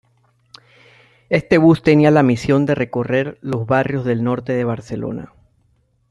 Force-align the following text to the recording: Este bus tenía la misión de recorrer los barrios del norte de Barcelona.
Este 1.29 1.59
bus 1.59 1.83
tenía 1.83 2.09
la 2.09 2.23
misión 2.23 2.65
de 2.65 2.73
recorrer 2.73 3.37
los 3.41 3.67
barrios 3.67 4.03
del 4.03 4.23
norte 4.23 4.51
de 4.51 4.63
Barcelona. 4.63 5.31